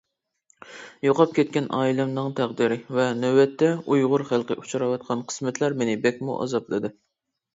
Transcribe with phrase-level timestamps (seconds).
[1.07, 6.95] يوقاپ كەتكەن ئائىلەمنىڭ تەقدىرى ۋە نۆۋەتتە ئۇيغۇر خەلقى ئۇچراۋاتقان قىسمەتلەر مېنى بەكمۇ ئازابلىدى.